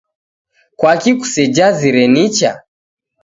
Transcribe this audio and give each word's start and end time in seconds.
Kwaki 0.79 1.11
kusejazire 1.19 2.03
nicha 2.13 2.51